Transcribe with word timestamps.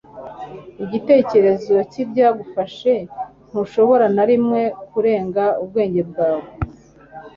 igitekerezo 0.83 1.75
cyibyagufashe 1.91 2.93
ntushobora 3.49 4.05
na 4.15 4.23
rimwe 4.29 4.61
kurenga 4.91 5.43
ubwenge 5.63 6.01
bwawe 6.09 6.47